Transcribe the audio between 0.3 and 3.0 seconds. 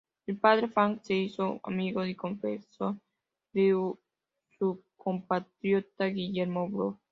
Padre Fahy se hizo amigo y confesor